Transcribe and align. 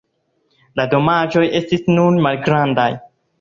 La 0.79 0.85
damaĝoj 0.93 1.43
estis 1.61 1.85
nur 1.99 2.19
malgrandaj. 2.29 2.89